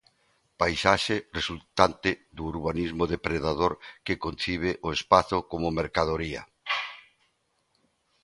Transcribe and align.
Paisaxe 0.61 1.15
resultante 1.37 2.09
do 2.35 2.43
urbanismo 2.53 3.03
depredador 3.15 3.71
que 4.05 4.19
concibe 4.25 4.71
o 4.87 4.89
espazo 4.97 5.37
como 5.51 5.75
mercadoría. 5.79 6.41